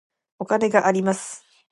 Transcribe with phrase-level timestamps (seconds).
[0.39, 1.43] お金があります。